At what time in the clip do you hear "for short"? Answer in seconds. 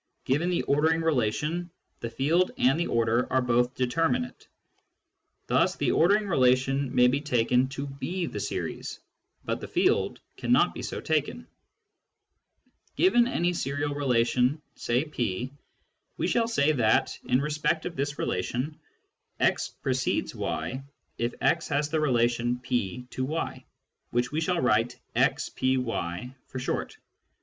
26.47-26.97